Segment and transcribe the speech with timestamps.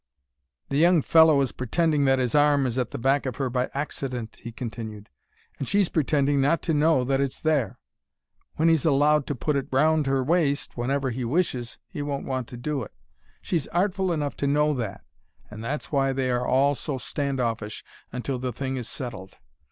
[0.69, 3.69] "The young fellow is pretending that his arm is at the back of her by
[3.71, 5.11] accident," he continued;
[5.59, 7.77] "and she's pretending not to know that it's there.
[8.55, 12.47] When he's allowed to put it round 'er waist whenever he wishes, he won't want
[12.47, 12.95] to do it.
[13.43, 15.05] She's artful enough to know that,
[15.51, 19.37] and that's why they are all so stand offish until the thing is settled.